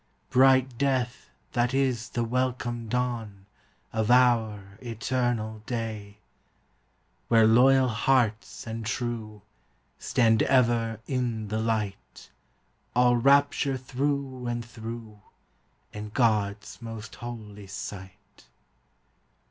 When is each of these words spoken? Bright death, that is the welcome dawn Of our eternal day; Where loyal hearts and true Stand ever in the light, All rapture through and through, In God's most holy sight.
Bright 0.31 0.79
death, 0.79 1.29
that 1.51 1.75
is 1.75 2.09
the 2.09 2.23
welcome 2.23 2.89
dawn 2.89 3.45
Of 3.93 4.09
our 4.09 4.79
eternal 4.81 5.59
day; 5.67 6.17
Where 7.27 7.45
loyal 7.45 7.87
hearts 7.87 8.65
and 8.65 8.83
true 8.83 9.43
Stand 9.99 10.41
ever 10.41 10.99
in 11.05 11.49
the 11.49 11.59
light, 11.59 12.31
All 12.95 13.15
rapture 13.17 13.77
through 13.77 14.47
and 14.47 14.65
through, 14.65 15.19
In 15.93 16.09
God's 16.09 16.81
most 16.81 17.13
holy 17.17 17.67
sight. 17.67 18.47